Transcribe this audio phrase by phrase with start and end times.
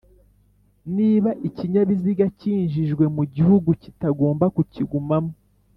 [0.95, 5.33] Niba ikinyabiziga cyinjijwe mu gihugu kitagomba kukigumamo